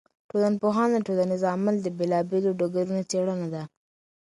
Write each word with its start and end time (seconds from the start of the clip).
ټولنپوهنه 0.29 0.89
د 1.01 1.05
ټولنیز 1.07 1.41
عمل 1.53 1.75
د 1.81 1.87
بېلا 1.97 2.19
بېلو 2.29 2.51
ډګرونو 2.59 3.01
څېړنه 3.11 3.47
ده. 3.53 3.63